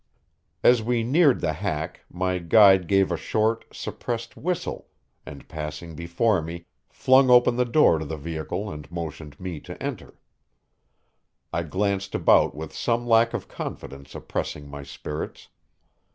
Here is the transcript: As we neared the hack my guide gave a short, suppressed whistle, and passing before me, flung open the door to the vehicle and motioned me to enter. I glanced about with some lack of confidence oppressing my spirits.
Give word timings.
As 0.63 0.81
we 0.81 1.03
neared 1.03 1.41
the 1.41 1.53
hack 1.53 2.01
my 2.09 2.39
guide 2.39 2.87
gave 2.87 3.11
a 3.11 3.17
short, 3.17 3.65
suppressed 3.71 4.35
whistle, 4.35 4.87
and 5.27 5.47
passing 5.47 5.93
before 5.93 6.41
me, 6.41 6.65
flung 6.89 7.29
open 7.29 7.55
the 7.55 7.65
door 7.65 7.99
to 7.99 8.05
the 8.05 8.17
vehicle 8.17 8.71
and 8.71 8.91
motioned 8.91 9.39
me 9.39 9.59
to 9.59 9.79
enter. 9.79 10.15
I 11.53 11.61
glanced 11.61 12.15
about 12.15 12.55
with 12.55 12.73
some 12.73 13.05
lack 13.05 13.35
of 13.35 13.47
confidence 13.47 14.15
oppressing 14.15 14.67
my 14.67 14.81
spirits. 14.81 15.49